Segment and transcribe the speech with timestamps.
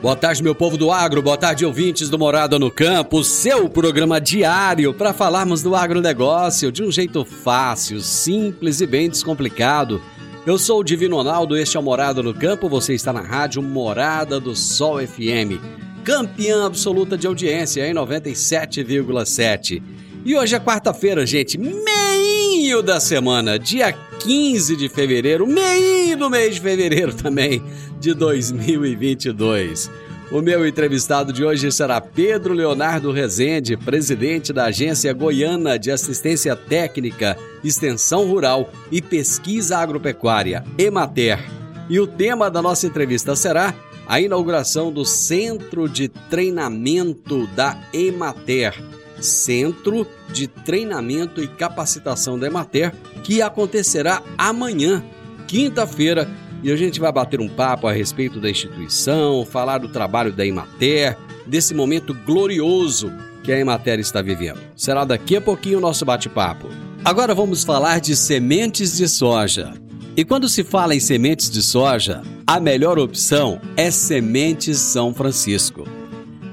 [0.00, 4.20] Boa tarde, meu povo do agro, boa tarde, ouvintes do Morada no Campo, seu programa
[4.20, 10.00] diário para falarmos do agronegócio de um jeito fácil, simples e bem descomplicado.
[10.46, 13.60] Eu sou o Divino Ronaldo, este é o Morada no Campo, você está na rádio
[13.60, 15.60] Morada do Sol FM,
[16.04, 19.82] campeã absoluta de audiência em 97,7.
[20.24, 26.56] E hoje é quarta-feira, gente, meio da semana, dia 15 de fevereiro, meio do mês
[26.56, 27.62] de fevereiro também
[28.00, 29.90] de 2022.
[30.30, 36.54] O meu entrevistado de hoje será Pedro Leonardo Rezende, presidente da Agência Goiana de Assistência
[36.54, 41.38] Técnica, Extensão Rural e Pesquisa Agropecuária, EMATER.
[41.88, 43.74] E o tema da nossa entrevista será
[44.06, 48.74] a inauguração do Centro de Treinamento da EMATER,
[49.20, 52.92] Centro de Treinamento e Capacitação da EMATER,
[53.22, 55.02] que acontecerá amanhã,
[55.46, 56.28] quinta-feira,
[56.62, 60.44] e a gente vai bater um papo a respeito da instituição, falar do trabalho da
[60.44, 63.12] Emater, desse momento glorioso
[63.44, 64.60] que a Emater está vivendo.
[64.76, 66.68] Será daqui a pouquinho o nosso bate-papo.
[67.04, 69.72] Agora vamos falar de sementes de soja.
[70.16, 75.84] E quando se fala em sementes de soja, a melhor opção é Sementes São Francisco.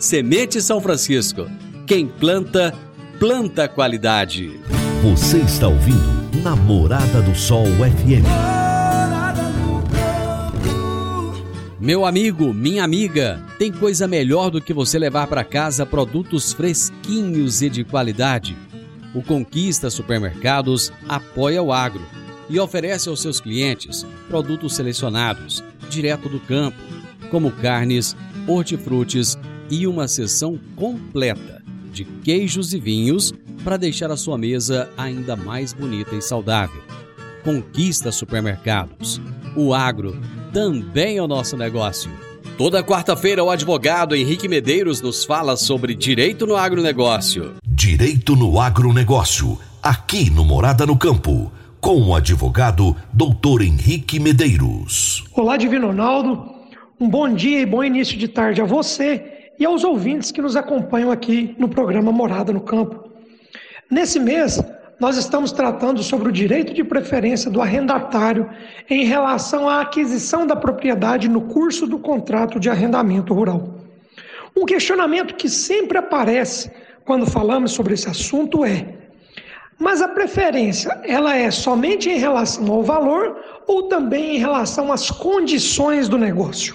[0.00, 1.46] Semente São Francisco.
[1.86, 2.74] Quem planta,
[3.18, 4.58] planta qualidade.
[5.02, 8.24] Você está ouvindo Namorada do Sol FM.
[11.78, 17.60] Meu amigo, minha amiga, tem coisa melhor do que você levar para casa produtos fresquinhos
[17.60, 18.56] e de qualidade.
[19.14, 22.06] O Conquista Supermercados apoia o agro
[22.48, 26.78] e oferece aos seus clientes produtos selecionados, direto do campo,
[27.30, 28.16] como carnes,
[28.48, 29.38] hortifrutis
[29.70, 33.32] e uma seção completa de queijos e vinhos
[33.64, 36.82] para deixar a sua mesa ainda mais bonita e saudável.
[37.44, 39.20] Conquista Supermercados.
[39.56, 40.20] O agro
[40.52, 42.10] também é o nosso negócio.
[42.58, 47.54] Toda quarta-feira, o advogado Henrique Medeiros nos fala sobre direito no agronegócio.
[47.66, 51.50] Direito no agronegócio, aqui no Morada no Campo,
[51.80, 55.24] com o advogado Doutor Henrique Medeiros.
[55.32, 56.44] Olá, Divino Ronaldo.
[57.00, 60.56] Um bom dia e bom início de tarde a você e aos ouvintes que nos
[60.56, 63.10] acompanham aqui no programa Morada no Campo.
[63.90, 64.58] Nesse mês,
[64.98, 68.48] nós estamos tratando sobre o direito de preferência do arrendatário
[68.88, 73.74] em relação à aquisição da propriedade no curso do contrato de arrendamento rural.
[74.56, 76.70] Um questionamento que sempre aparece
[77.04, 78.94] quando falamos sobre esse assunto é:
[79.78, 83.36] mas a preferência, ela é somente em relação ao valor
[83.66, 86.74] ou também em relação às condições do negócio?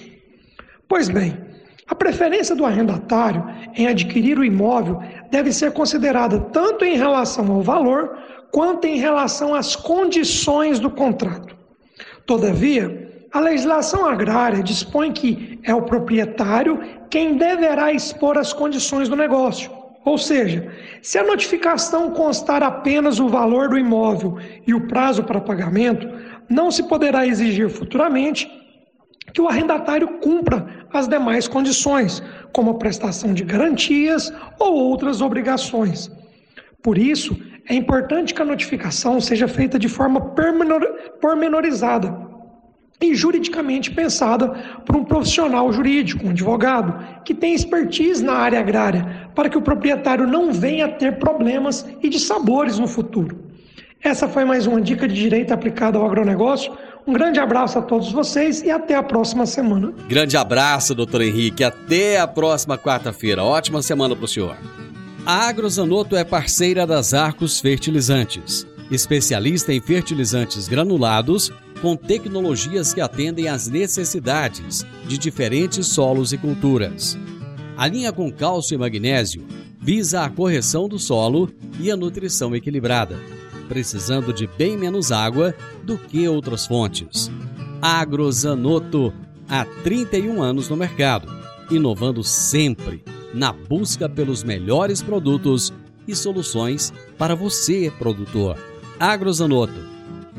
[0.88, 1.45] Pois bem,
[1.88, 3.44] a preferência do arrendatário
[3.74, 5.00] em adquirir o imóvel
[5.30, 8.18] deve ser considerada tanto em relação ao valor
[8.50, 11.54] quanto em relação às condições do contrato.
[12.26, 19.14] Todavia, a legislação agrária dispõe que é o proprietário quem deverá expor as condições do
[19.14, 19.70] negócio.
[20.04, 20.72] Ou seja,
[21.02, 26.08] se a notificação constar apenas o valor do imóvel e o prazo para pagamento,
[26.48, 28.48] não se poderá exigir futuramente
[29.32, 32.22] que o arrendatário cumpra as demais condições,
[32.52, 36.10] como a prestação de garantias ou outras obrigações.
[36.82, 37.36] Por isso,
[37.68, 40.20] é importante que a notificação seja feita de forma
[41.20, 42.26] pormenorizada,
[43.00, 44.48] e juridicamente pensada
[44.86, 49.62] por um profissional jurídico, um advogado, que tem expertise na área agrária, para que o
[49.62, 53.44] proprietário não venha a ter problemas e de sabores no futuro.
[54.02, 56.72] Essa foi mais uma dica de direito aplicada ao agronegócio.
[57.06, 59.94] Um grande abraço a todos vocês e até a próxima semana.
[60.08, 61.62] Grande abraço, doutor Henrique.
[61.62, 63.44] Até a próxima quarta-feira.
[63.44, 64.56] Ótima semana para o senhor.
[65.24, 73.46] A Agrozanoto é parceira das Arcos Fertilizantes, especialista em fertilizantes granulados com tecnologias que atendem
[73.46, 77.16] às necessidades de diferentes solos e culturas.
[77.76, 79.46] A linha com cálcio e magnésio
[79.80, 83.16] visa a correção do solo e a nutrição equilibrada
[83.66, 87.30] precisando de bem menos água do que outras fontes.
[87.80, 89.12] Agrozanoto,
[89.48, 91.28] há 31 anos no mercado,
[91.70, 93.04] inovando sempre
[93.34, 95.72] na busca pelos melhores produtos
[96.08, 98.56] e soluções para você, produtor.
[98.98, 99.74] Agrozanoto,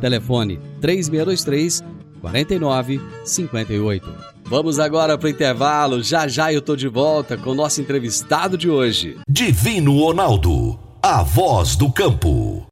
[0.02, 1.84] telefone 3623
[2.22, 4.10] 4958.
[4.46, 6.02] Vamos agora para o intervalo.
[6.02, 9.18] Já já eu tô de volta com o nosso entrevistado de hoje.
[9.30, 12.57] Divino Ronaldo a voz do campo.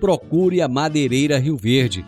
[0.00, 2.04] procure a Madeireira Rio Verde,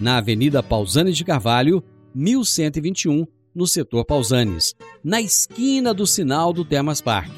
[0.00, 1.82] na Avenida Pausanes de Carvalho,
[2.14, 7.32] 1121, no setor Pausanes, na esquina do sinal do Termas Park.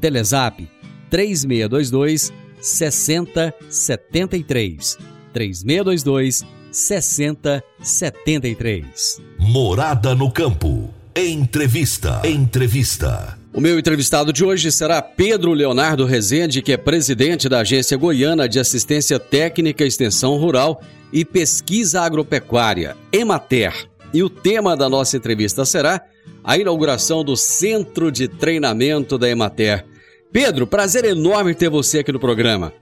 [0.00, 0.66] Telezap
[1.10, 4.96] 3622 6073.
[5.32, 9.20] 3622 6073.
[9.38, 10.88] Morada no campo.
[11.14, 12.20] Entrevista.
[12.24, 13.38] Entrevista.
[13.56, 18.48] O meu entrevistado de hoje será Pedro Leonardo Rezende, que é presidente da Agência Goiana
[18.48, 23.88] de Assistência Técnica, Extensão Rural e Pesquisa Agropecuária, Emater.
[24.12, 26.04] E o tema da nossa entrevista será
[26.42, 29.86] a inauguração do Centro de Treinamento da Emater.
[30.32, 32.72] Pedro, prazer enorme ter você aqui no programa.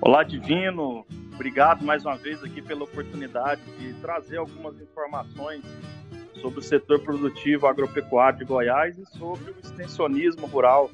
[0.00, 1.04] Olá, Divino.
[1.34, 5.62] Obrigado mais uma vez aqui pela oportunidade de trazer algumas informações
[6.40, 10.90] sobre o setor produtivo agropecuário de Goiás e sobre o extensionismo rural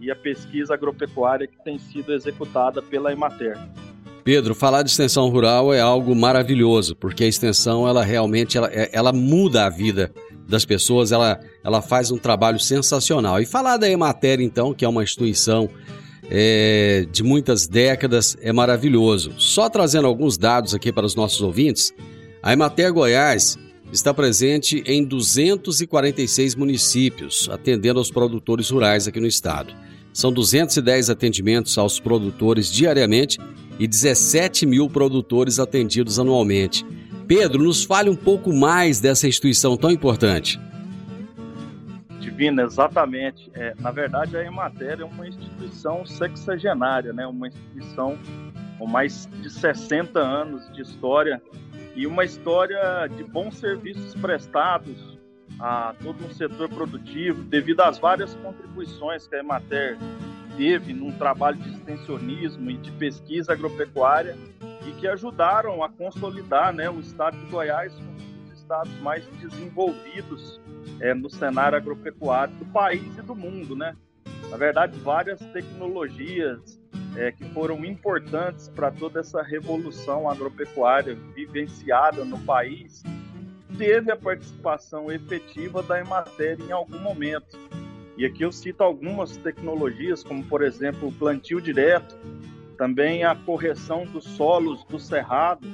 [0.00, 3.58] e a pesquisa agropecuária que tem sido executada pela Emater.
[4.22, 8.90] Pedro, falar de extensão rural é algo maravilhoso, porque a extensão ela realmente ela, é,
[8.92, 10.12] ela muda a vida
[10.46, 13.40] das pessoas, ela, ela faz um trabalho sensacional.
[13.40, 15.68] E falar da Emater, então, que é uma instituição
[16.30, 19.32] é, de muitas décadas, é maravilhoso.
[19.38, 21.92] Só trazendo alguns dados aqui para os nossos ouvintes,
[22.42, 23.58] a Emater Goiás
[23.92, 29.74] está presente em 246 municípios, atendendo aos produtores rurais aqui no estado.
[30.12, 33.38] São 210 atendimentos aos produtores diariamente
[33.78, 36.84] e 17 mil produtores atendidos anualmente.
[37.26, 40.58] Pedro, nos fale um pouco mais dessa instituição tão importante.
[42.18, 43.50] Divina, exatamente.
[43.54, 47.26] É, na verdade, a Emater é uma instituição sexagenária, né?
[47.26, 48.18] uma instituição
[48.78, 51.40] com mais de 60 anos de história
[51.98, 55.18] e uma história de bons serviços prestados
[55.58, 59.98] a todo um setor produtivo, devido às várias contribuições que a Emater
[60.56, 64.36] teve num trabalho de extensionismo e de pesquisa agropecuária
[64.86, 69.26] e que ajudaram a consolidar né, o estado de Goiás como um dos estados mais
[69.40, 70.60] desenvolvidos
[71.00, 73.74] é, no cenário agropecuário do país e do mundo.
[73.74, 73.96] Né?
[74.48, 76.80] Na verdade, várias tecnologias
[77.16, 83.02] é, que foram importantes para toda essa revolução agropecuária vivenciada no país,
[83.76, 87.58] teve a participação efetiva da Emater em algum momento.
[88.16, 92.16] E aqui eu cito algumas tecnologias, como por exemplo o plantio direto,
[92.76, 95.66] também a correção dos solos do cerrado.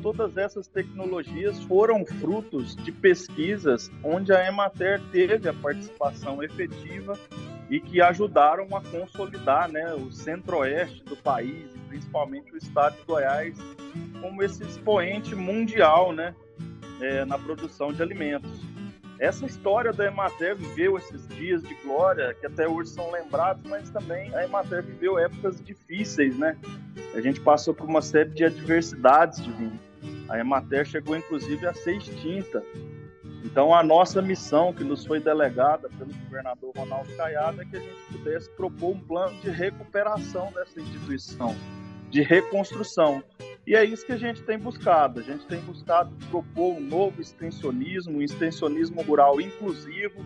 [0.00, 7.18] Todas essas tecnologias foram frutos de pesquisas onde a Emater teve a participação efetiva
[7.70, 13.56] e que ajudaram a consolidar né, o centro-oeste do país, principalmente o estado de Goiás,
[14.20, 16.34] como esse expoente mundial né,
[17.00, 18.50] é, na produção de alimentos.
[19.20, 23.88] Essa história da Emater viveu esses dias de glória, que até hoje são lembrados, mas
[23.90, 26.56] também a Emater viveu épocas difíceis, né?
[27.14, 29.78] A gente passou por uma série de adversidades de vida.
[30.28, 32.64] A Emater chegou inclusive a ser extinta
[33.44, 37.80] então, a nossa missão que nos foi delegada pelo governador Ronaldo Caiado é que a
[37.80, 41.54] gente pudesse propor um plano de recuperação dessa instituição.
[42.10, 43.22] de reconstrução.
[43.64, 45.20] E é isso que a gente tem buscado.
[45.20, 50.20] A gente tem buscado propor um novo extensionismo, um extensionismo rural inclusivo,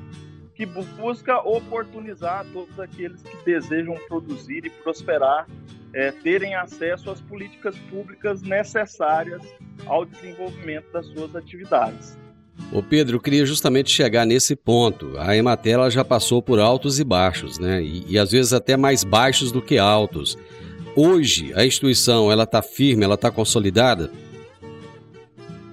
[0.55, 5.47] que busca oportunizar todos aqueles que desejam produzir e prosperar,
[5.93, 9.43] é, terem acesso às políticas públicas necessárias
[9.85, 12.17] ao desenvolvimento das suas atividades.
[12.73, 15.15] Ô Pedro, eu queria justamente chegar nesse ponto.
[15.19, 17.83] A Emater já passou por altos e baixos, né?
[17.83, 20.37] E, e às vezes até mais baixos do que altos.
[20.97, 24.11] Hoje, a instituição, ela está firme, ela está consolidada?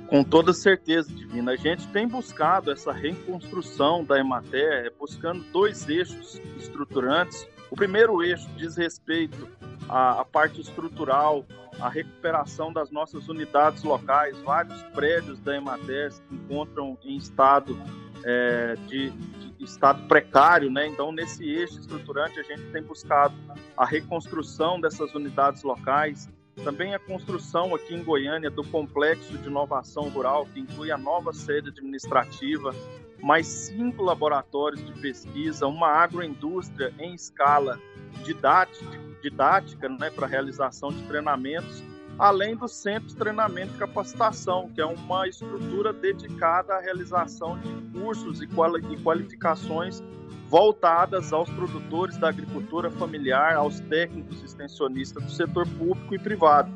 [0.07, 1.51] Com toda certeza, Divina.
[1.51, 7.47] A gente tem buscado essa reconstrução da Emater, buscando dois eixos estruturantes.
[7.69, 9.47] O primeiro eixo diz respeito
[9.87, 11.45] à, à parte estrutural,
[11.79, 14.37] à recuperação das nossas unidades locais.
[14.41, 17.77] Vários prédios da Emater se encontram em estado
[18.23, 19.11] é, de,
[19.63, 20.87] estado precário, né?
[20.87, 23.33] Então, nesse eixo estruturante, a gente tem buscado
[23.77, 26.29] a reconstrução dessas unidades locais,
[26.63, 31.33] também a construção aqui em Goiânia do complexo de inovação rural, que inclui a nova
[31.33, 32.75] sede administrativa,
[33.21, 37.79] mais cinco laboratórios de pesquisa, uma agroindústria em escala
[38.23, 41.83] didática, didática né, para realização de treinamentos
[42.21, 47.99] além do Centro de Treinamento e Capacitação, que é uma estrutura dedicada à realização de
[47.99, 50.03] cursos e qualificações
[50.47, 56.71] voltadas aos produtores da agricultura familiar, aos técnicos extensionistas do setor público e privado.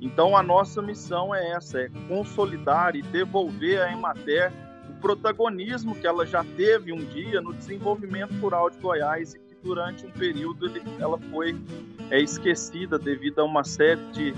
[0.00, 4.50] Então, a nossa missão é essa: é consolidar e devolver à Emater
[4.88, 9.56] o protagonismo que ela já teve um dia no desenvolvimento rural de Goiás e que
[9.62, 11.56] durante um período ela foi
[12.10, 14.34] é, esquecida devido a uma série de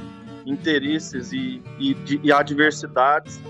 [0.46, 3.40] interesses e, e, de, e adversidades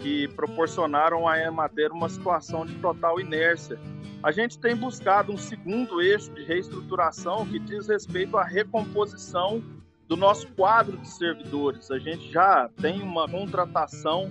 [0.00, 3.78] que proporcionaram a Emater uma situação de total inércia.
[4.22, 9.62] A gente tem buscado um segundo eixo de reestruturação que diz respeito à recomposição
[10.08, 11.90] do nosso quadro de servidores.
[11.90, 14.30] A gente já tem uma contratação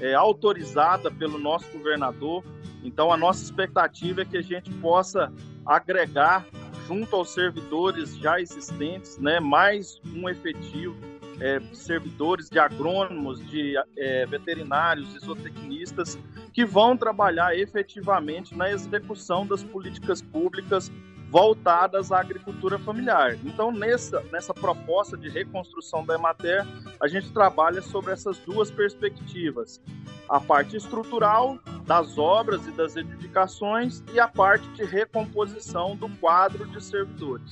[0.00, 2.44] é, autorizada pelo nosso governador,
[2.82, 5.32] então a nossa expectativa é que a gente possa
[5.66, 6.46] agregar
[6.86, 10.96] junto aos servidores já existentes, né, mais um efetivo
[11.40, 16.18] é, servidores, de agrônomos, de é, veterinários, zootecnistas,
[16.52, 20.90] que vão trabalhar efetivamente na execução das políticas públicas
[21.30, 23.36] voltadas à agricultura familiar.
[23.44, 26.66] Então, nessa, nessa proposta de reconstrução da Emater,
[26.98, 29.80] a gente trabalha sobre essas duas perspectivas.
[30.28, 36.66] A parte estrutural das obras e das edificações e a parte de recomposição do quadro
[36.66, 37.50] de servidores.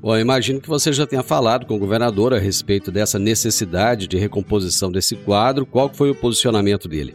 [0.00, 4.16] Bom, imagino que você já tenha falado com o governador a respeito dessa necessidade de
[4.16, 5.66] recomposição desse quadro.
[5.66, 7.14] Qual foi o posicionamento dele?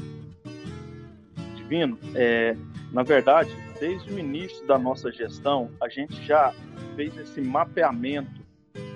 [1.55, 2.55] Divino, é,
[2.93, 6.53] na verdade, desde o início da nossa gestão, a gente já
[6.95, 8.39] fez esse mapeamento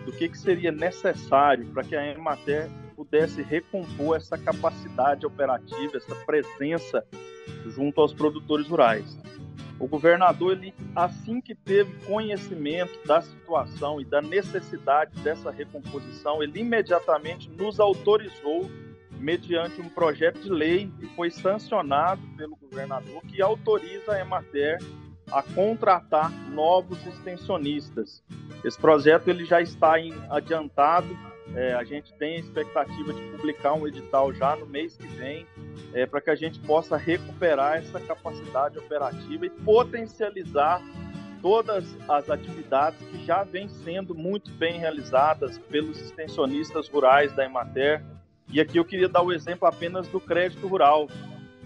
[0.05, 6.15] do que, que seria necessário para que a Emater pudesse recompor essa capacidade operativa, essa
[6.25, 7.03] presença
[7.65, 9.17] junto aos produtores rurais.
[9.79, 16.59] O governador, ele, assim que teve conhecimento da situação e da necessidade dessa recomposição, ele
[16.59, 18.69] imediatamente nos autorizou,
[19.19, 24.77] mediante um projeto de lei que foi sancionado pelo governador, que autoriza a Emater
[25.31, 28.23] a contratar novos extensionistas.
[28.63, 31.07] Esse projeto ele já está em adiantado,
[31.55, 35.45] é, a gente tem a expectativa de publicar um edital já no mês que vem,
[35.93, 40.81] é, para que a gente possa recuperar essa capacidade operativa e potencializar
[41.41, 48.03] todas as atividades que já vêm sendo muito bem realizadas pelos extensionistas rurais da Emater.
[48.49, 51.07] E aqui eu queria dar o exemplo apenas do crédito rural.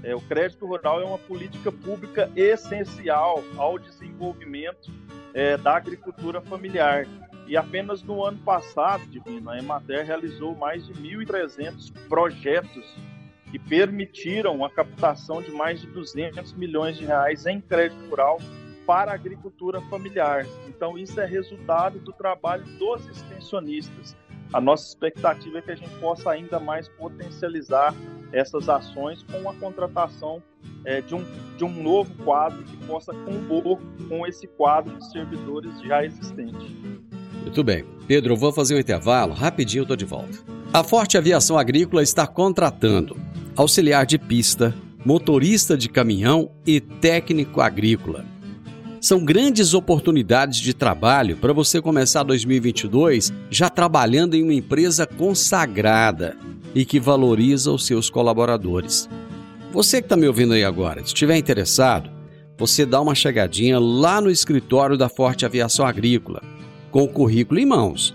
[0.03, 4.91] É, o crédito rural é uma política pública essencial ao desenvolvimento
[5.33, 7.05] é, da agricultura familiar.
[7.47, 12.95] E apenas no ano passado, Divino, a Emater realizou mais de 1.300 projetos
[13.51, 18.39] que permitiram a captação de mais de 200 milhões de reais em crédito rural
[18.87, 20.45] para a agricultura familiar.
[20.67, 24.15] Então, isso é resultado do trabalho dos extensionistas.
[24.53, 27.95] A nossa expectativa é que a gente possa ainda mais potencializar
[28.33, 30.41] essas ações com a contratação
[30.85, 31.23] é, de, um,
[31.57, 33.79] de um novo quadro que possa compor
[34.09, 36.75] com esse quadro de servidores já existente.
[37.41, 37.85] Muito bem.
[38.07, 40.37] Pedro, vou fazer um intervalo, rapidinho estou de volta.
[40.73, 43.17] A Forte Aviação Agrícola está contratando
[43.55, 44.73] auxiliar de pista,
[45.05, 48.25] motorista de caminhão e técnico agrícola.
[49.01, 56.37] São grandes oportunidades de trabalho para você começar 2022 já trabalhando em uma empresa consagrada
[56.75, 59.09] e que valoriza os seus colaboradores.
[59.73, 62.11] Você que está me ouvindo aí agora, se estiver interessado,
[62.57, 66.43] você dá uma chegadinha lá no escritório da Forte Aviação Agrícola,
[66.91, 68.13] com o currículo em mãos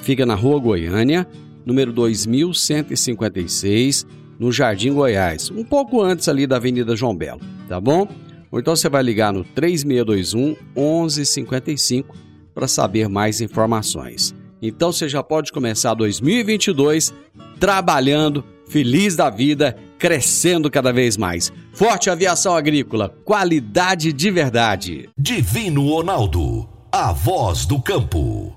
[0.00, 1.26] Fica na Rua Goiânia,
[1.66, 4.06] número 2156,
[4.38, 8.06] no Jardim Goiás, um pouco antes ali da Avenida João Belo, tá bom?
[8.50, 12.16] Ou então você vai ligar no 3621 1155
[12.54, 14.34] para saber mais informações.
[14.60, 17.14] Então você já pode começar 2022
[17.60, 21.52] trabalhando, feliz da vida, crescendo cada vez mais.
[21.72, 25.08] Forte Aviação Agrícola, qualidade de verdade.
[25.16, 28.56] Divino Ronaldo, a voz do campo.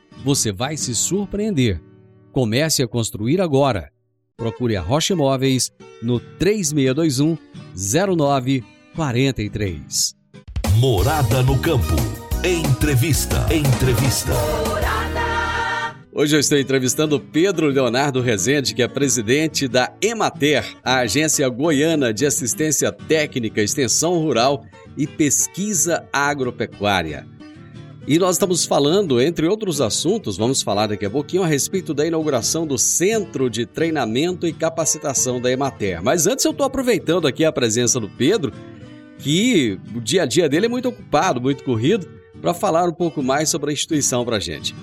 [0.23, 1.81] você vai se surpreender.
[2.31, 3.91] Comece a construir agora.
[4.37, 7.37] Procure a Rocha Imóveis no 3621
[7.75, 10.15] 0943.
[10.77, 11.93] Morada no campo.
[12.43, 13.47] Entrevista.
[13.53, 14.31] Entrevista.
[16.13, 22.13] Hoje eu estou entrevistando Pedro Leonardo Rezende, que é presidente da Emater, a Agência Goiana
[22.13, 24.65] de Assistência Técnica, Extensão Rural
[24.97, 27.25] e Pesquisa Agropecuária.
[28.07, 32.05] E nós estamos falando, entre outros assuntos, vamos falar daqui a pouquinho a respeito da
[32.05, 36.01] inauguração do Centro de Treinamento e Capacitação da Emater.
[36.01, 38.51] Mas antes eu estou aproveitando aqui a presença do Pedro,
[39.19, 42.07] que o dia a dia dele é muito ocupado, muito corrido,
[42.41, 44.73] para falar um pouco mais sobre a instituição para a gente.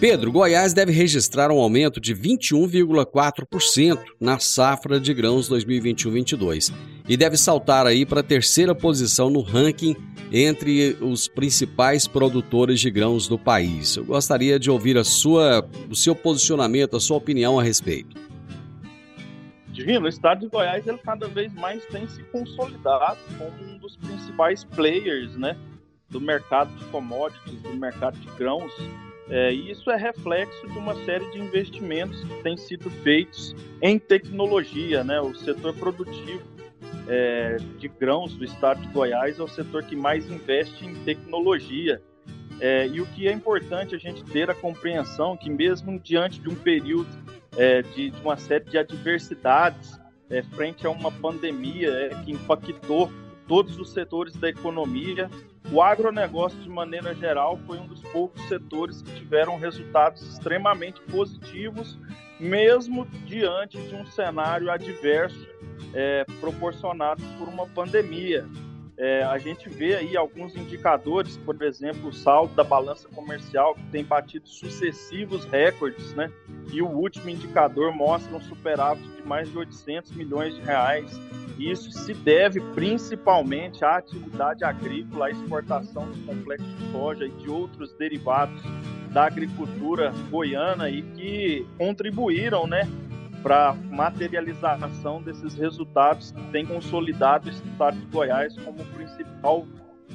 [0.00, 6.72] Pedro, Goiás deve registrar um aumento de 21,4% na safra de grãos 2021-22
[7.12, 9.94] e deve saltar aí para a terceira posição no ranking
[10.32, 13.98] entre os principais produtores de grãos do país.
[13.98, 18.16] Eu gostaria de ouvir a sua, o seu posicionamento, a sua opinião a respeito.
[19.72, 23.94] Divino, o estado de Goiás ele cada vez mais tem se consolidado como um dos
[23.94, 25.54] principais players né,
[26.08, 28.72] do mercado de commodities, do mercado de grãos.
[29.28, 33.98] É, e isso é reflexo de uma série de investimentos que têm sido feitos em
[33.98, 35.04] tecnologia.
[35.04, 35.20] Né?
[35.20, 36.51] O setor produtivo
[37.08, 42.02] é, de grãos do estado de Goiás é o setor que mais investe em tecnologia.
[42.60, 46.48] É, e o que é importante a gente ter a compreensão que mesmo diante de
[46.48, 47.10] um período
[47.56, 49.98] é, de, de, uma série de adversidades
[50.30, 53.10] é, frente a uma pandemia é, que impactou
[53.48, 55.28] todos os setores da economia,
[55.72, 61.98] o agronegócio de maneira geral foi um dos poucos setores que tiveram resultados extremamente positivos,
[62.38, 65.48] mesmo diante de um cenário adverso
[65.94, 68.46] é, proporcionados por uma pandemia.
[68.98, 73.82] É, a gente vê aí alguns indicadores, por exemplo, o saldo da balança comercial que
[73.86, 76.30] tem batido sucessivos recordes, né?
[76.70, 81.10] E o último indicador mostra um superávit de mais de 800 milhões de reais.
[81.58, 87.48] Isso se deve principalmente à atividade agrícola, à exportação de complexo de soja e de
[87.48, 88.62] outros derivados
[89.10, 92.88] da agricultura goiana e que contribuíram, né,
[93.42, 99.66] para materialização desses resultados que tem consolidado o estado de Goiás como principal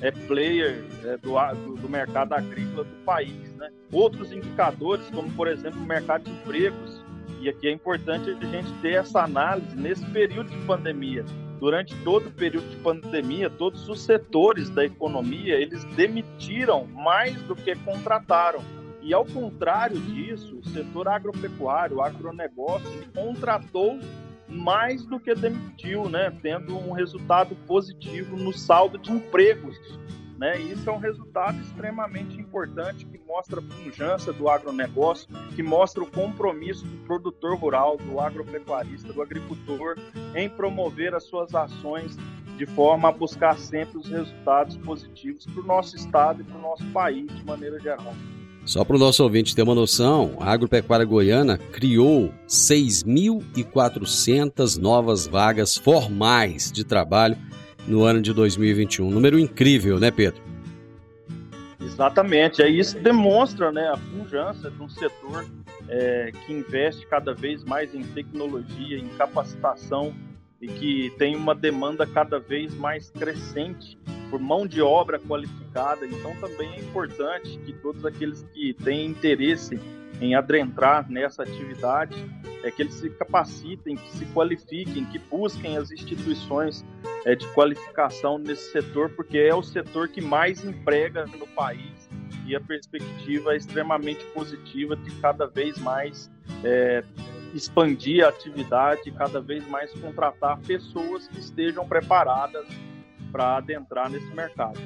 [0.02, 3.54] é, player é, do, do, mercado agrícola do país.
[3.56, 3.70] Né?
[3.92, 7.04] Outros indicadores, como por exemplo o mercado de empregos,
[7.42, 11.24] e aqui é importante a gente ter essa análise nesse período de pandemia.
[11.60, 17.56] Durante todo o período de pandemia, todos os setores da economia eles demitiram mais do
[17.56, 18.62] que contrataram.
[19.08, 23.98] E ao contrário disso, o setor agropecuário, o agronegócio, contratou
[24.50, 26.30] mais do que demitiu, né?
[26.42, 29.78] tendo um resultado positivo no saldo de empregos.
[30.38, 30.60] Né?
[30.60, 36.12] Isso é um resultado extremamente importante que mostra a pujança do agronegócio, que mostra o
[36.12, 39.96] compromisso do produtor rural, do agropecuarista, do agricultor
[40.36, 42.18] em promover as suas ações
[42.58, 46.62] de forma a buscar sempre os resultados positivos para o nosso estado e para o
[46.62, 48.14] nosso país de maneira geral.
[48.68, 55.78] Só para o nosso ouvinte ter uma noção, a Agropecuária Goiana criou 6.400 novas vagas
[55.78, 57.38] formais de trabalho
[57.88, 59.10] no ano de 2021.
[59.10, 60.42] número incrível, né, Pedro?
[61.80, 62.62] Exatamente.
[62.62, 65.46] Aí isso demonstra né, a pujança de um setor
[65.88, 70.14] é, que investe cada vez mais em tecnologia, em capacitação
[70.62, 73.98] e que tem uma demanda cada vez mais crescente
[74.30, 76.06] por mão de obra qualificada.
[76.06, 79.80] Então, também é importante que todos aqueles que têm interesse
[80.20, 82.16] em adentrar nessa atividade
[82.64, 86.84] é que eles se capacitem, que se qualifiquem, que busquem as instituições
[87.24, 92.10] é, de qualificação nesse setor, porque é o setor que mais emprega no país
[92.48, 96.32] e a perspectiva é extremamente positiva de cada vez mais
[96.64, 97.04] é,
[97.54, 102.66] expandir a atividade, cada vez mais contratar pessoas que estejam preparadas
[103.32, 104.80] para adentrar nesse mercado.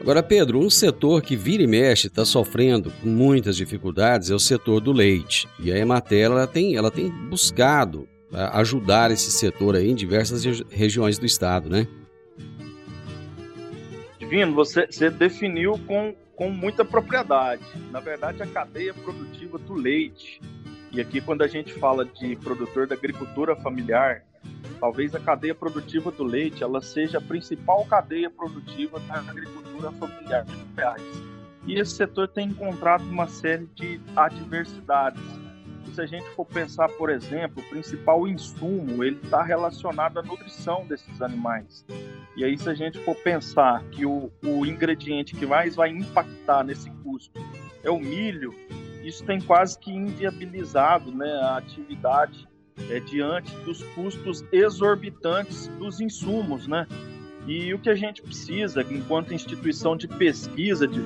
[0.00, 4.38] Agora, Pedro, um setor que vira e mexe está sofrendo com muitas dificuldades é o
[4.38, 5.46] setor do leite.
[5.58, 10.42] E a Emater ela tem, ela tem buscado ah, ajudar esse setor aí em diversas
[10.70, 11.86] regiões do estado, né?
[14.18, 17.64] Divino, você, você definiu com, com muita propriedade.
[17.90, 20.40] Na verdade, a cadeia produtiva do leite.
[20.92, 24.24] E aqui, quando a gente fala de produtor da agricultura familiar,
[24.80, 30.44] talvez a cadeia produtiva do leite ela seja a principal cadeia produtiva da agricultura familiar
[30.44, 31.02] de Goiás.
[31.66, 35.22] E esse setor tem encontrado uma série de adversidades.
[35.94, 40.86] Se a gente for pensar, por exemplo, o principal insumo ele está relacionado à nutrição
[40.86, 41.84] desses animais.
[42.36, 46.64] E aí, se a gente for pensar que o, o ingrediente que mais vai impactar
[46.64, 47.40] nesse custo
[47.82, 48.54] é o milho,
[49.02, 52.48] isso tem quase que inviabilizado né, a atividade
[52.88, 56.86] é, diante dos custos exorbitantes dos insumos, né?
[57.46, 61.00] E o que a gente precisa, enquanto instituição de pesquisa de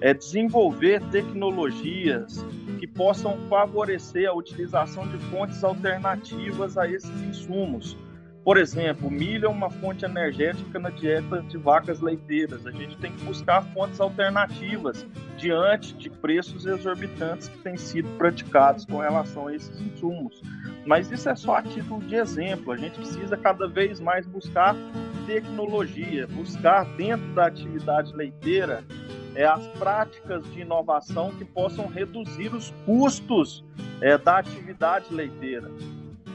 [0.00, 2.44] é desenvolver tecnologias
[2.80, 7.96] que possam favorecer a utilização de fontes alternativas a esses insumos.
[8.44, 12.66] Por exemplo, milho é uma fonte energética na dieta de vacas leiteiras.
[12.66, 18.84] A gente tem que buscar fontes alternativas diante de preços exorbitantes que têm sido praticados
[18.84, 20.42] com relação a esses insumos.
[20.84, 22.72] Mas isso é só a título de exemplo.
[22.72, 24.74] A gente precisa cada vez mais buscar
[25.24, 28.82] tecnologia, buscar dentro da atividade leiteira
[29.36, 33.64] é, as práticas de inovação que possam reduzir os custos
[34.00, 35.70] é, da atividade leiteira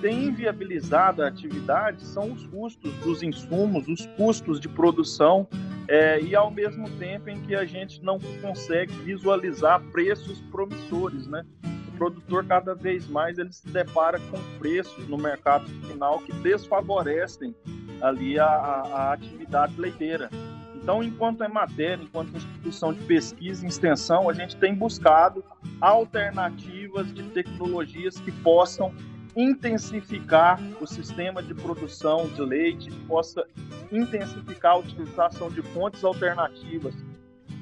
[0.02, 5.48] tem inviabilizado a atividade são os custos dos insumos, os custos de produção,
[5.88, 11.46] é, e ao mesmo tempo em que a gente não consegue visualizar preços promissores, né?
[11.88, 17.56] O produtor cada vez mais ele se depara com preços no mercado final que desfavorecem
[18.02, 20.30] ali a, a atividade leiteira.
[20.76, 25.44] Então, enquanto é matéria, enquanto instituição de pesquisa e extensão, a gente tem buscado
[25.82, 28.94] alternativas de tecnologias que possam
[29.38, 33.46] intensificar o sistema de produção de leite, possa
[33.92, 36.96] intensificar a utilização de fontes alternativas,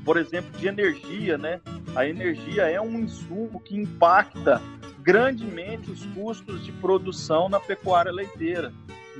[0.05, 1.59] por exemplo, de energia, né?
[1.93, 4.61] A energia é um insumo que impacta
[5.01, 8.71] grandemente os custos de produção na pecuária leiteira.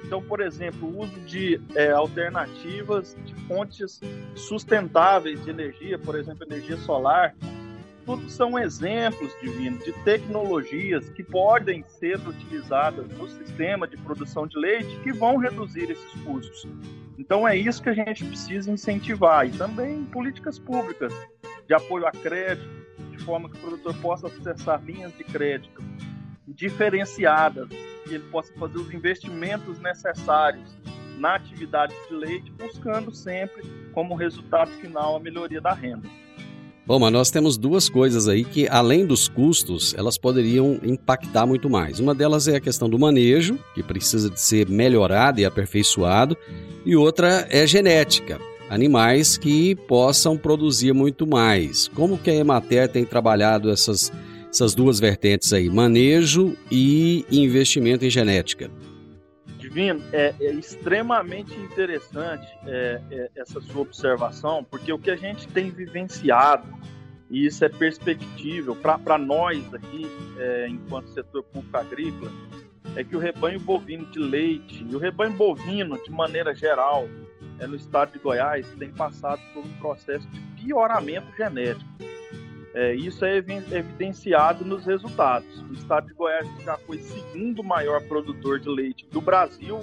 [0.05, 3.99] Então, por exemplo, o uso de é, alternativas de fontes
[4.33, 7.35] sustentáveis de energia, por exemplo, energia solar,
[8.05, 14.57] tudo são exemplos divinos de tecnologias que podem ser utilizadas no sistema de produção de
[14.57, 16.67] leite que vão reduzir esses custos.
[17.17, 21.13] Então é isso que a gente precisa incentivar e também políticas públicas
[21.67, 22.69] de apoio a crédito,
[23.09, 25.83] de forma que o produtor possa acessar linhas de crédito
[26.47, 30.77] diferenciadas e ele possa fazer os investimentos necessários
[31.17, 33.63] na atividade de leite, buscando sempre
[33.93, 36.07] como resultado final a melhoria da renda.
[36.87, 41.67] Bom, mas nós temos duas coisas aí que, além dos custos, elas poderiam impactar muito
[41.67, 41.99] mais.
[41.99, 46.37] Uma delas é a questão do manejo, que precisa de ser melhorado e aperfeiçoado,
[46.85, 51.87] e outra é genética, animais que possam produzir muito mais.
[51.87, 54.11] Como que a Emater tem trabalhado essas,
[54.47, 58.69] essas duas vertentes aí, manejo e investimento em genética?
[59.75, 65.49] Divino, é, é extremamente interessante é, é, essa sua observação, porque o que a gente
[65.49, 66.65] tem vivenciado,
[67.29, 70.09] e isso é perspectível para nós aqui,
[70.39, 72.31] é, enquanto setor público agrícola,
[72.95, 77.09] é que o rebanho bovino de leite e o rebanho bovino, de maneira geral,
[77.59, 81.83] é, no estado de Goiás, tem passado por um processo de pioramento genético.
[82.75, 85.63] É, isso é evidenciado nos resultados.
[85.69, 89.79] O estado de Goiás já foi segundo maior produtor de leite do Brasil,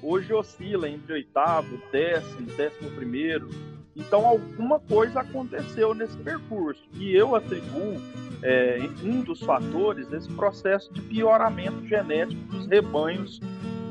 [0.00, 3.50] hoje oscila entre oitavo, décimo, décimo primeiro.
[3.96, 8.00] Então alguma coisa aconteceu nesse percurso e eu atribuo
[8.40, 13.40] é, um dos fatores esse processo de pioramento genético dos rebanhos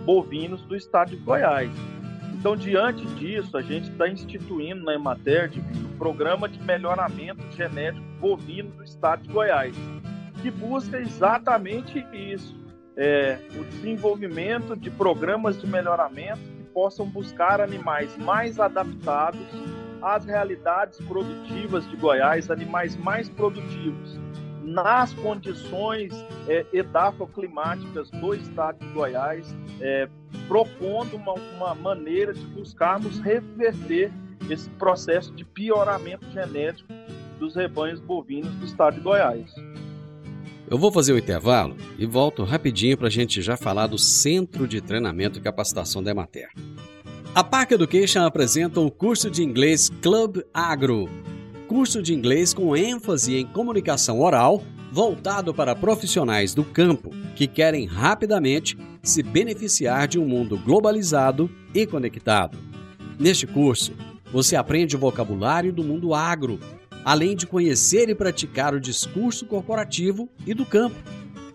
[0.06, 1.70] bovinos do estado de Goiás.
[2.40, 8.70] Então, diante disso, a gente está instituindo na Emater um programa de melhoramento genético bovino
[8.72, 9.76] do estado de Goiás,
[10.42, 12.56] que busca exatamente isso,
[12.96, 19.42] é, o desenvolvimento de programas de melhoramento que possam buscar animais mais adaptados
[20.02, 24.27] às realidades produtivas de Goiás, animais mais produtivos
[24.68, 26.14] nas condições
[26.48, 29.48] é, edafoclimáticas do estado de Goiás,
[29.80, 30.10] é,
[30.46, 34.12] propondo uma, uma maneira de buscarmos reverter
[34.50, 36.92] esse processo de pioramento genético
[37.40, 39.56] dos rebanhos bovinos do estado de Goiás.
[40.70, 44.68] Eu vou fazer o intervalo e volto rapidinho para a gente já falar do Centro
[44.68, 46.50] de Treinamento e Capacitação da Emater.
[47.34, 51.08] A Park Education apresenta o curso de inglês Club Agro,
[51.68, 57.86] curso de inglês com ênfase em comunicação oral, voltado para profissionais do campo que querem
[57.86, 62.58] rapidamente se beneficiar de um mundo globalizado e conectado.
[63.20, 63.94] Neste curso,
[64.32, 66.60] você aprende o vocabulário do mundo agro
[67.08, 70.98] além de conhecer e praticar o discurso corporativo e do campo.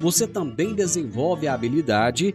[0.01, 2.35] Você também desenvolve a habilidade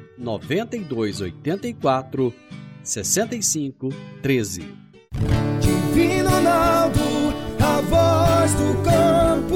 [0.21, 2.33] 99284
[2.83, 4.81] 6513
[5.59, 7.01] Divino Ronaldo,
[7.59, 9.55] a voz do campo.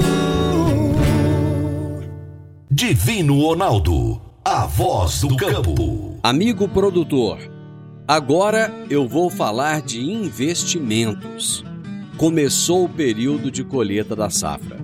[2.70, 6.18] Divino Ronaldo, a voz do campo.
[6.22, 7.38] Amigo produtor,
[8.06, 11.64] agora eu vou falar de investimentos.
[12.16, 14.76] Começou o período de colheita da safra.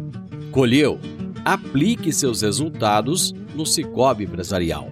[0.51, 0.99] Colheu?
[1.45, 4.92] Aplique seus resultados no Cicobi Empresarial.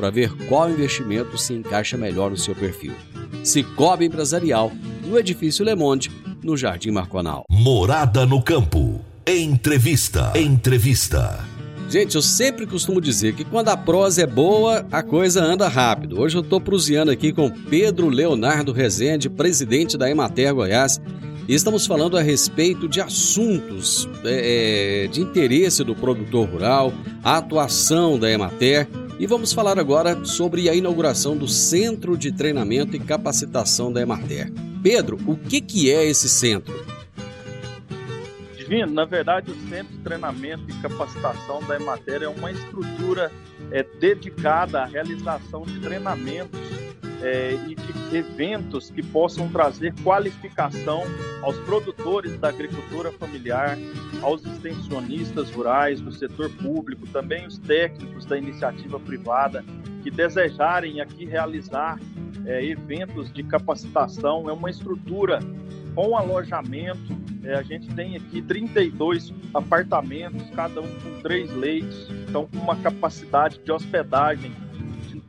[0.00, 2.94] para ver qual investimento se encaixa melhor no seu perfil.
[3.44, 4.72] Cicobi Empresarial,
[5.04, 6.10] no Edifício Le Monde,
[6.42, 7.44] no Jardim Marconal.
[7.50, 9.04] Morada no Campo.
[9.26, 10.32] Entrevista.
[10.34, 11.44] Entrevista.
[11.90, 16.18] Gente, eu sempre costumo dizer que quando a prosa é boa, a coisa anda rápido.
[16.18, 20.98] Hoje eu estou proseando aqui com Pedro Leonardo Rezende, presidente da Emater Goiás,
[21.46, 26.90] e estamos falando a respeito de assuntos é, é, de interesse do produtor rural,
[27.22, 28.88] a atuação da Emater,
[29.20, 34.50] e vamos falar agora sobre a inauguração do Centro de Treinamento e Capacitação da Emater.
[34.82, 36.72] Pedro, o que, que é esse centro?
[38.56, 43.30] Divino, na verdade, o Centro de Treinamento e Capacitação da Emater é uma estrutura
[43.70, 46.79] é, dedicada à realização de treinamentos
[47.22, 51.02] é, e de eventos que possam trazer qualificação
[51.42, 53.78] aos produtores da agricultura familiar,
[54.22, 59.64] aos extensionistas rurais do setor público, também os técnicos da iniciativa privada
[60.02, 61.98] que desejarem aqui realizar
[62.46, 64.48] é, eventos de capacitação.
[64.48, 65.40] É uma estrutura
[65.94, 67.18] com alojamento.
[67.42, 72.76] É, a gente tem aqui 32 apartamentos, cada um com três leitos, então com uma
[72.76, 74.52] capacidade de hospedagem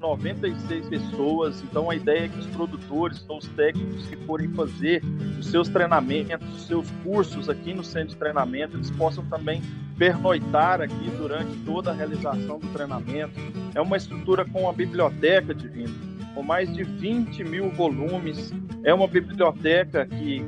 [0.02, 1.62] 96 pessoas.
[1.62, 5.02] Então a ideia é que os produtores ou os técnicos que forem fazer
[5.40, 9.62] os seus treinamentos, os seus cursos aqui no centro de treinamento, eles possam também
[9.98, 13.40] pernoitar aqui durante toda a realização do treinamento.
[13.74, 18.54] É uma estrutura com uma biblioteca divina com mais de 20 mil volumes.
[18.84, 20.44] É uma biblioteca que,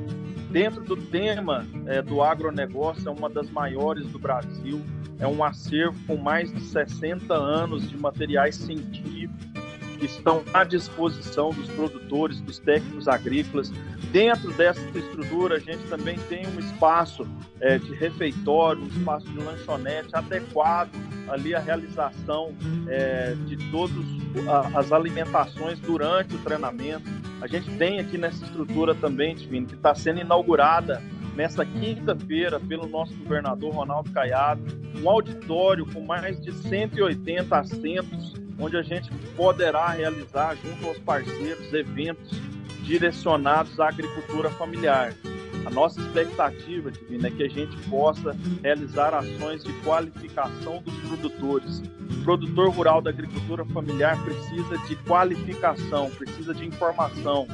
[0.50, 4.82] dentro do tema é, do agronegócio, é uma das maiores do Brasil.
[5.24, 9.54] É um acervo com mais de 60 anos de materiais científicos
[9.98, 13.72] que estão à disposição dos produtores, dos técnicos agrícolas.
[14.12, 17.26] Dentro dessa estrutura, a gente também tem um espaço
[17.58, 20.90] é, de refeitório, um espaço de lanchonete adequado
[21.26, 22.54] ali à realização
[22.86, 24.04] é, de todas
[24.74, 27.10] as alimentações durante o treinamento.
[27.40, 31.02] A gente tem aqui nessa estrutura também, Divino, que está sendo inaugurada
[31.34, 34.62] nessa quinta-feira pelo nosso governador Ronaldo Caiado,
[35.02, 41.72] um auditório com mais de 180 assentos onde a gente poderá realizar, junto aos parceiros,
[41.72, 42.30] eventos
[42.84, 45.12] direcionados à agricultura familiar.
[45.66, 51.82] A nossa expectativa, Divina, é que a gente possa realizar ações de qualificação dos produtores.
[52.10, 57.48] O produtor rural da agricultura familiar precisa de qualificação, precisa de informação,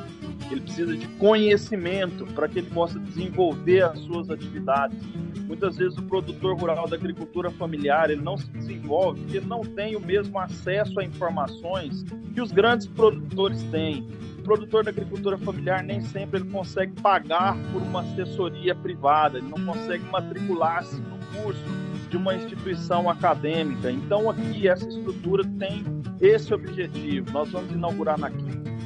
[0.54, 4.98] ele precisa de conhecimento para que ele possa desenvolver as suas atividades.
[5.46, 9.96] Muitas vezes o produtor rural da agricultura familiar ele não se desenvolve porque não tem
[9.96, 14.06] o mesmo acesso a informações que os grandes produtores têm.
[14.38, 19.48] O produtor da agricultura familiar nem sempre ele consegue pagar por uma assessoria privada, ele
[19.48, 21.62] não consegue matricular-se no curso
[22.08, 23.90] de uma instituição acadêmica.
[23.90, 25.84] Então aqui essa estrutura tem
[26.20, 27.30] esse objetivo.
[27.30, 28.30] Nós vamos inaugurar na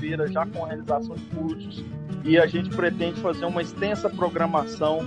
[0.04, 1.84] quinta-feira já com realização de cursos
[2.24, 5.00] e a gente pretende fazer uma extensa programação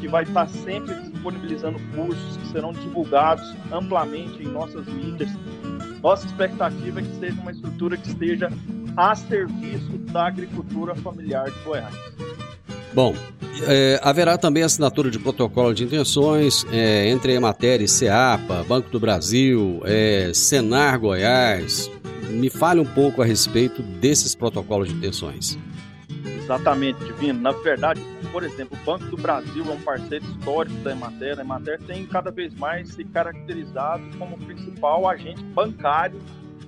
[0.00, 5.30] que vai estar sempre disponibilizando cursos que serão divulgados amplamente em nossas mídias.
[6.02, 8.50] Nossa expectativa é que seja uma estrutura que esteja
[8.96, 11.94] a serviço da agricultura familiar de Goiás.
[12.92, 13.14] Bom,
[13.66, 18.90] é, haverá também assinatura de protocolo de intenções é, entre a Emater e CEAPA, Banco
[18.90, 21.90] do Brasil, é, Senar Goiás.
[22.32, 25.58] Me fale um pouco a respeito desses protocolos de intenções.
[26.42, 27.40] Exatamente, Divino.
[27.40, 28.00] Na verdade,
[28.32, 31.38] por exemplo, o Banco do Brasil é um parceiro histórico da Emater.
[31.38, 36.20] A Emater tem cada vez mais se caracterizado como principal agente bancário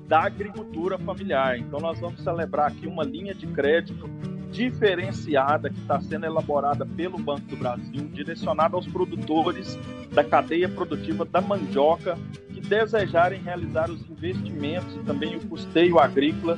[0.07, 1.59] da agricultura familiar.
[1.59, 4.09] Então, nós vamos celebrar aqui uma linha de crédito
[4.54, 9.76] diferenciada que está sendo elaborada pelo Banco do Brasil, direcionada aos produtores
[10.12, 12.16] da cadeia produtiva da mandioca
[12.50, 16.56] que desejarem realizar os investimentos e também o custeio agrícola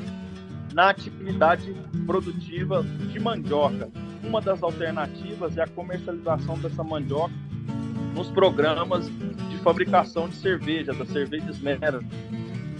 [0.74, 3.88] na atividade produtiva de mandioca.
[4.22, 7.32] Uma das alternativas é a comercialização dessa mandioca
[8.14, 9.08] nos programas
[9.48, 12.00] de fabricação de cerveja, da cerveja Esmera.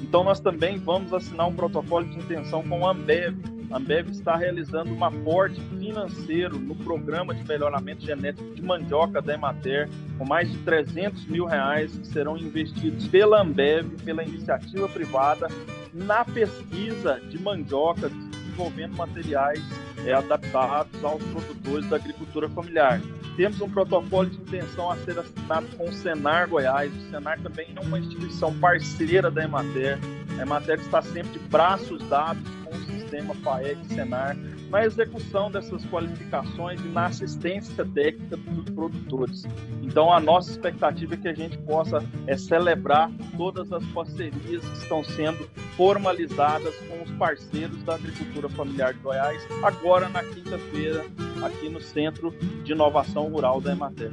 [0.02, 3.55] Então nós também vamos assinar um protocolo de intenção com a Ambev.
[3.70, 9.34] A Ambev está realizando um aporte financeiro no programa de melhoramento genético de mandioca da
[9.34, 15.48] Emater, com mais de 300 mil reais que serão investidos pela Ambev, pela iniciativa privada,
[15.92, 19.62] na pesquisa de mandioca, desenvolvendo materiais
[20.04, 23.00] é, adaptados aos produtores da agricultura familiar.
[23.36, 26.90] Temos um protocolo de intenção a ser assinado com o Senar Goiás.
[26.94, 29.98] O Senar também é uma instituição parceira da Emater.
[30.38, 34.36] A Emater está sempre de braços dados com o sistema FAEG-Senar
[34.68, 39.44] na execução dessas qualificações e na assistência técnica dos produtores.
[39.82, 44.78] Então, a nossa expectativa é que a gente possa é, celebrar todas as parcerias que
[44.78, 51.04] estão sendo formalizadas com os parceiros da agricultura familiar de Goiás, agora na quinta-feira,
[51.42, 54.10] aqui no Centro de Inovação Rural da Emater.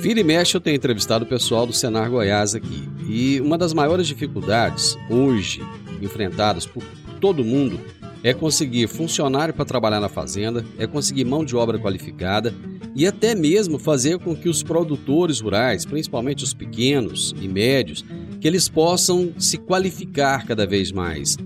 [0.00, 2.88] Vira e mexe, eu tenho entrevistado o pessoal do Senar Goiás aqui.
[3.08, 5.60] E uma das maiores dificuldades hoje
[6.00, 6.84] enfrentadas por
[7.18, 7.80] todo mundo
[8.22, 12.54] é conseguir funcionário para trabalhar na fazenda, é conseguir mão de obra qualificada
[12.94, 18.04] e até mesmo fazer com que os produtores rurais, principalmente os pequenos e médios,
[18.40, 21.36] que eles possam se qualificar cada vez mais.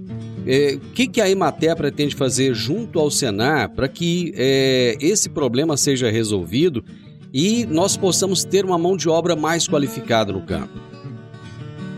[0.46, 5.28] É, o que, que a Emater pretende fazer junto ao Senar para que é, esse
[5.28, 6.84] problema seja resolvido
[7.32, 10.92] e nós possamos ter uma mão de obra mais qualificada no campo?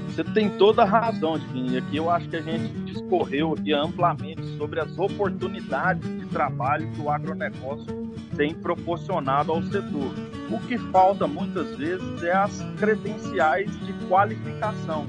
[0.08, 1.78] Você tem toda a razão, Divine.
[1.78, 7.00] Aqui eu acho que a gente discorreu aqui amplamente sobre as oportunidades de trabalho que
[7.00, 10.14] o agronegócio tem proporcionado ao setor.
[10.50, 15.06] O que falta muitas vezes é as credenciais de qualificação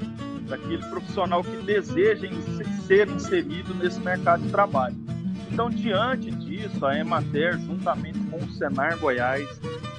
[0.48, 2.28] daquele profissional que deseja
[2.86, 4.96] ser inserido nesse mercado de trabalho.
[5.50, 9.48] Então, diante disso, a Emater, juntamente com o Senar Goiás,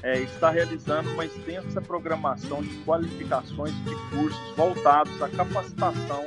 [0.04, 6.26] é, está realizando uma extensa programação de qualificações de cursos voltados à capacitação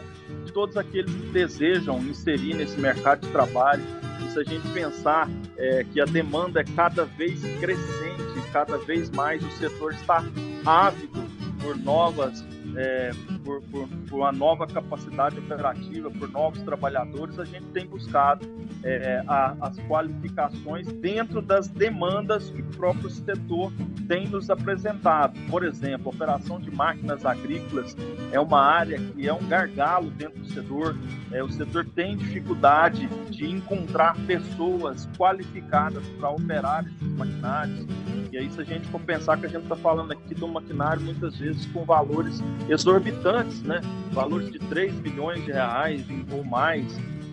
[0.51, 3.83] todos aqueles que desejam inserir nesse mercado de trabalho.
[4.25, 8.21] E se a gente pensar é, que a demanda é cada vez crescente,
[8.53, 10.25] cada vez mais o setor está
[10.65, 11.23] ávido
[11.63, 12.45] por novas
[12.77, 13.11] é,
[13.45, 18.47] por, por, por, uma nova capacidade operativa, por novos trabalhadores, a gente tem buscado
[18.83, 23.73] é, a, as qualificações dentro das demandas que o próprio setor
[24.09, 25.39] tem nos apresentado.
[25.49, 27.97] Por exemplo, operação de máquinas agrícolas
[28.33, 30.97] é uma área que é um gargalo dentro do setor.
[31.31, 37.87] É, o setor tem dificuldade de encontrar pessoas qualificadas para operar esses maquinários.
[38.33, 41.03] E aí, se a gente for pensar que a gente está falando aqui um maquinário
[41.03, 42.41] muitas vezes com valores
[42.71, 43.81] exorbitantes, né?
[44.13, 46.87] Valores de 3 milhões de reais ou mais.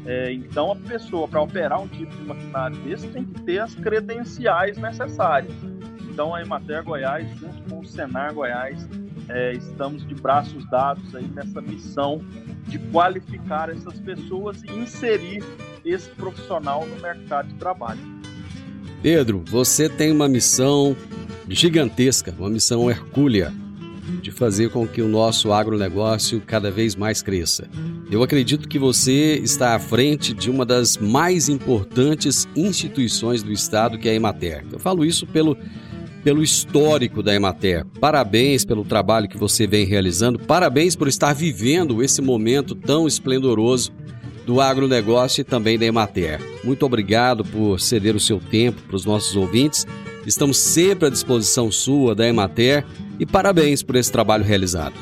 [0.05, 3.75] É, então, a pessoa, para operar um tipo de maquinário desse, tem que ter as
[3.75, 5.53] credenciais necessárias.
[6.09, 8.87] Então, a Emater Goiás, junto com o Senar Goiás,
[9.29, 12.21] é, estamos de braços dados aí nessa missão
[12.67, 15.43] de qualificar essas pessoas e inserir
[15.85, 17.99] esse profissional no mercado de trabalho.
[19.03, 20.95] Pedro, você tem uma missão
[21.49, 23.53] gigantesca, uma missão hercúlea
[24.27, 27.65] de fazer com que o nosso agronegócio cada vez mais cresça.
[28.11, 33.97] Eu acredito que você está à frente de uma das mais importantes instituições do Estado,
[33.97, 34.65] que é a Emater.
[34.69, 35.57] Eu falo isso pelo,
[36.25, 37.85] pelo histórico da Emater.
[38.01, 43.93] Parabéns pelo trabalho que você vem realizando, parabéns por estar vivendo esse momento tão esplendoroso
[44.45, 46.41] do agronegócio e também da Emater.
[46.65, 49.87] Muito obrigado por ceder o seu tempo para os nossos ouvintes.
[50.25, 52.85] Estamos sempre à disposição sua, da Emater,
[53.19, 54.95] e parabéns por esse trabalho realizado.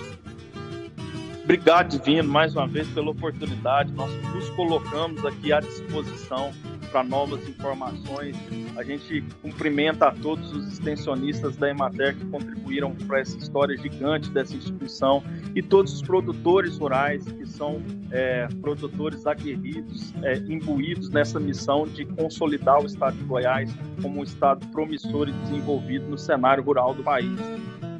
[1.45, 3.91] Obrigado, Divino, mais uma vez pela oportunidade.
[3.93, 6.51] Nós nos colocamos aqui à disposição
[6.91, 8.35] para novas informações.
[8.75, 14.27] A gente cumprimenta a todos os extensionistas da Emater que contribuíram para essa história gigante
[14.31, 15.21] dessa instituição
[15.53, 22.05] e todos os produtores rurais que são é, produtores aguerridos, é, imbuídos nessa missão de
[22.05, 27.03] consolidar o estado de Goiás como um estado promissor e desenvolvido no cenário rural do
[27.03, 27.39] país.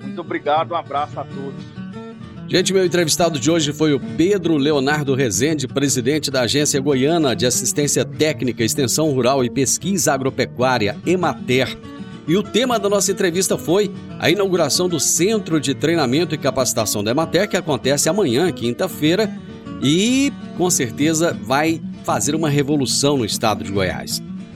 [0.06, 1.76] Muito obrigado, um abraço a todos.
[2.48, 7.46] Gente, meu entrevistado de hoje foi o Pedro Leonardo Rezende, presidente da Agência Goiana de
[7.46, 11.76] Assistência Técnica, Extensão Rural e Pesquisa Agropecuária, EMATER.
[12.28, 17.04] E o tema da nossa entrevista foi a inauguração do Centro de Treinamento e Capacitação
[17.04, 19.32] da EMATER, que acontece amanhã, quinta-feira,
[19.82, 24.22] e com certeza vai fazer uma revolução no estado de Goiás.